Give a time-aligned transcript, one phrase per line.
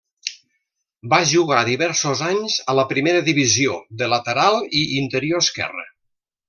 [1.11, 5.89] Va jugar diversos anys a la Primera Divisió de lateral i interior esquerra.